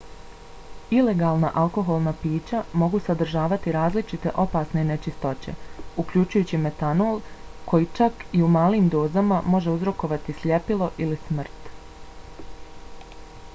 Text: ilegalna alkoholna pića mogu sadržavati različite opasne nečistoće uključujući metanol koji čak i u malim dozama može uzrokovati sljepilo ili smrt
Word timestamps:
ilegalna 0.99 1.49
alkoholna 1.63 2.11
pića 2.21 2.61
mogu 2.83 3.01
sadržavati 3.07 3.73
različite 3.75 4.31
opasne 4.45 4.85
nečistoće 4.87 5.53
uključujući 6.05 6.59
metanol 6.63 7.21
koji 7.73 7.89
čak 8.01 8.23
i 8.39 8.41
u 8.47 8.49
malim 8.59 8.87
dozama 8.97 9.41
može 9.57 9.75
uzrokovati 9.77 10.35
sljepilo 10.41 10.89
ili 11.07 11.21
smrt 11.27 11.69